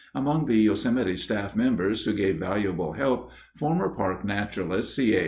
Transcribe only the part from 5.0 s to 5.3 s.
A.